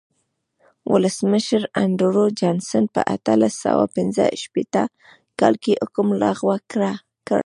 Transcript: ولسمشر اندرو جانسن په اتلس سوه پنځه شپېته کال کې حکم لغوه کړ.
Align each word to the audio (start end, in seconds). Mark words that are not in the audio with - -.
ولسمشر 0.91 1.61
اندرو 1.81 2.25
جانسن 2.39 2.83
په 2.95 3.01
اتلس 3.15 3.53
سوه 3.65 3.85
پنځه 3.95 4.25
شپېته 4.41 4.83
کال 5.39 5.55
کې 5.63 5.73
حکم 5.81 6.07
لغوه 6.21 6.57
کړ. 6.71 6.81